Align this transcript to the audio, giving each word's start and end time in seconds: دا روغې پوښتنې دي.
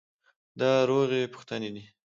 دا 0.59 0.71
روغې 0.89 1.21
پوښتنې 1.33 1.69
دي. 1.75 1.83